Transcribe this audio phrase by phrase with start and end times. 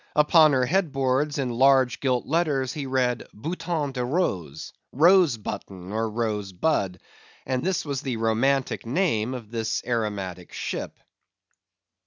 [0.15, 6.09] Upon her head boards, in large gilt letters, he read "Bouton de Rose,"—Rose button, or
[6.09, 6.99] Rose bud;
[7.45, 10.97] and this was the romantic name of this aromatic ship.